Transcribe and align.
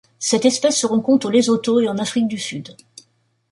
Cette 0.17 0.45
espèce 0.45 0.77
se 0.77 0.87
rencontre 0.87 1.27
au 1.27 1.29
Lesotho 1.29 1.79
et 1.79 1.87
en 1.87 1.99
Afrique 1.99 2.27
du 2.27 2.39
Sud. 2.39 2.75